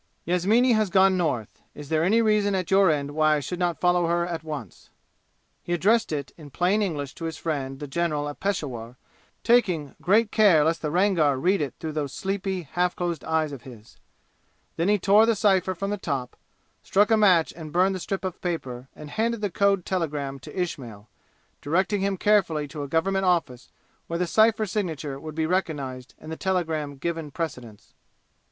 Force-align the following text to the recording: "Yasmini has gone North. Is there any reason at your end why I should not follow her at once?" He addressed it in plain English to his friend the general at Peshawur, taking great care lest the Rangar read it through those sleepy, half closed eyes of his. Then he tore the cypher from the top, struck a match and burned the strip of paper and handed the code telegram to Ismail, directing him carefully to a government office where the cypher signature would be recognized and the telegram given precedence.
"Yasmini 0.25 0.71
has 0.73 0.89
gone 0.89 1.15
North. 1.15 1.61
Is 1.75 1.89
there 1.89 2.03
any 2.03 2.23
reason 2.23 2.55
at 2.55 2.71
your 2.71 2.89
end 2.89 3.11
why 3.11 3.35
I 3.35 3.39
should 3.39 3.59
not 3.59 3.79
follow 3.79 4.07
her 4.07 4.25
at 4.25 4.43
once?" 4.43 4.89
He 5.61 5.73
addressed 5.73 6.11
it 6.11 6.31
in 6.39 6.49
plain 6.49 6.81
English 6.81 7.13
to 7.13 7.25
his 7.25 7.37
friend 7.37 7.79
the 7.79 7.85
general 7.85 8.27
at 8.27 8.39
Peshawur, 8.39 8.95
taking 9.43 9.93
great 10.01 10.31
care 10.31 10.63
lest 10.63 10.81
the 10.81 10.89
Rangar 10.89 11.37
read 11.37 11.61
it 11.61 11.75
through 11.79 11.91
those 11.91 12.13
sleepy, 12.13 12.63
half 12.63 12.95
closed 12.95 13.23
eyes 13.25 13.51
of 13.51 13.61
his. 13.61 13.97
Then 14.75 14.89
he 14.89 14.97
tore 14.97 15.27
the 15.27 15.35
cypher 15.35 15.75
from 15.75 15.91
the 15.91 15.97
top, 15.99 16.35
struck 16.81 17.11
a 17.11 17.15
match 17.15 17.53
and 17.55 17.71
burned 17.71 17.93
the 17.93 17.99
strip 17.99 18.25
of 18.25 18.41
paper 18.41 18.87
and 18.95 19.11
handed 19.11 19.41
the 19.41 19.51
code 19.51 19.85
telegram 19.85 20.39
to 20.39 20.59
Ismail, 20.59 21.09
directing 21.61 22.01
him 22.01 22.17
carefully 22.17 22.67
to 22.69 22.81
a 22.81 22.87
government 22.87 23.25
office 23.25 23.69
where 24.07 24.17
the 24.17 24.25
cypher 24.25 24.65
signature 24.65 25.19
would 25.19 25.35
be 25.35 25.45
recognized 25.45 26.15
and 26.17 26.31
the 26.31 26.37
telegram 26.37 26.95
given 26.97 27.29
precedence. 27.29 27.93